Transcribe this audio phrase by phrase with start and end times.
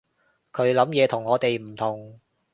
[0.51, 2.19] 佢諗嘢同我哋唔同